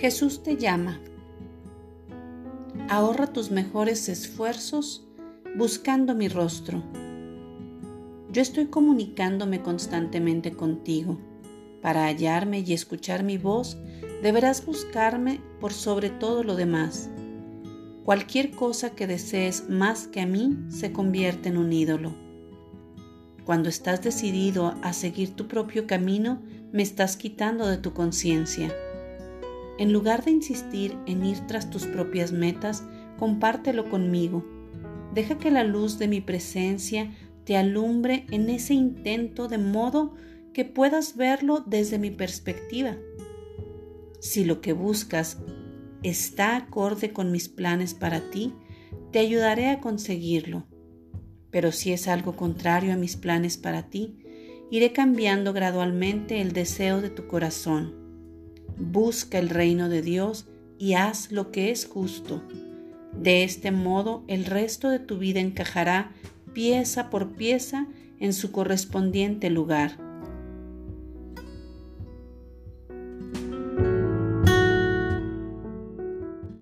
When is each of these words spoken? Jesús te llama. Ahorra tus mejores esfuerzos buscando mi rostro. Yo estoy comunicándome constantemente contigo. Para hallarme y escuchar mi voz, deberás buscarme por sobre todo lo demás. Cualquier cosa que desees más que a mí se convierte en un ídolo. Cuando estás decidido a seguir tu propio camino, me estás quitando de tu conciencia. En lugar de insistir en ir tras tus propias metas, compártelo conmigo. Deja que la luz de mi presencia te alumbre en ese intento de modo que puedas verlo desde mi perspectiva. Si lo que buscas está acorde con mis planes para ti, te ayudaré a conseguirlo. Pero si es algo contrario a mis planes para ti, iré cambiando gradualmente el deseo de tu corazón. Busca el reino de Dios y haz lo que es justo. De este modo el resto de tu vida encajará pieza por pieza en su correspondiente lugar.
Jesús 0.00 0.42
te 0.42 0.56
llama. 0.56 1.00
Ahorra 2.88 3.32
tus 3.32 3.50
mejores 3.50 4.08
esfuerzos 4.08 5.06
buscando 5.56 6.14
mi 6.14 6.28
rostro. 6.28 6.82
Yo 8.30 8.42
estoy 8.42 8.66
comunicándome 8.66 9.62
constantemente 9.62 10.52
contigo. 10.52 11.18
Para 11.80 12.06
hallarme 12.06 12.60
y 12.60 12.72
escuchar 12.72 13.22
mi 13.22 13.38
voz, 13.38 13.78
deberás 14.22 14.66
buscarme 14.66 15.40
por 15.60 15.72
sobre 15.72 16.10
todo 16.10 16.42
lo 16.42 16.56
demás. 16.56 17.08
Cualquier 18.04 18.50
cosa 18.50 18.90
que 18.90 19.06
desees 19.06 19.68
más 19.70 20.08
que 20.08 20.20
a 20.20 20.26
mí 20.26 20.58
se 20.68 20.92
convierte 20.92 21.50
en 21.50 21.56
un 21.56 21.72
ídolo. 21.72 22.12
Cuando 23.44 23.68
estás 23.68 24.02
decidido 24.02 24.74
a 24.82 24.92
seguir 24.92 25.36
tu 25.36 25.46
propio 25.46 25.86
camino, 25.86 26.42
me 26.72 26.82
estás 26.82 27.16
quitando 27.16 27.66
de 27.66 27.78
tu 27.78 27.92
conciencia. 27.92 28.74
En 29.78 29.92
lugar 29.92 30.24
de 30.24 30.30
insistir 30.30 30.96
en 31.06 31.24
ir 31.24 31.40
tras 31.46 31.70
tus 31.70 31.86
propias 31.86 32.32
metas, 32.32 32.84
compártelo 33.18 33.90
conmigo. 33.90 34.44
Deja 35.12 35.38
que 35.38 35.50
la 35.50 35.64
luz 35.64 35.98
de 35.98 36.08
mi 36.08 36.20
presencia 36.20 37.12
te 37.44 37.56
alumbre 37.56 38.26
en 38.30 38.48
ese 38.50 38.74
intento 38.74 39.48
de 39.48 39.58
modo 39.58 40.14
que 40.52 40.64
puedas 40.64 41.16
verlo 41.16 41.62
desde 41.66 41.98
mi 41.98 42.10
perspectiva. 42.10 42.96
Si 44.20 44.44
lo 44.44 44.60
que 44.60 44.72
buscas 44.72 45.38
está 46.02 46.56
acorde 46.56 47.12
con 47.12 47.32
mis 47.32 47.48
planes 47.48 47.94
para 47.94 48.30
ti, 48.30 48.54
te 49.10 49.18
ayudaré 49.18 49.68
a 49.68 49.80
conseguirlo. 49.80 50.66
Pero 51.50 51.72
si 51.72 51.92
es 51.92 52.08
algo 52.08 52.34
contrario 52.36 52.92
a 52.92 52.96
mis 52.96 53.16
planes 53.16 53.58
para 53.58 53.90
ti, 53.90 54.18
iré 54.70 54.92
cambiando 54.92 55.52
gradualmente 55.52 56.40
el 56.40 56.52
deseo 56.52 57.00
de 57.00 57.10
tu 57.10 57.26
corazón. 57.26 58.03
Busca 58.76 59.38
el 59.38 59.48
reino 59.48 59.88
de 59.88 60.02
Dios 60.02 60.46
y 60.78 60.94
haz 60.94 61.30
lo 61.30 61.50
que 61.50 61.70
es 61.70 61.86
justo. 61.86 62.42
De 63.12 63.44
este 63.44 63.70
modo 63.70 64.24
el 64.26 64.44
resto 64.44 64.88
de 64.88 64.98
tu 64.98 65.18
vida 65.18 65.40
encajará 65.40 66.12
pieza 66.52 67.10
por 67.10 67.32
pieza 67.36 67.86
en 68.18 68.32
su 68.32 68.52
correspondiente 68.52 69.50
lugar. 69.50 70.03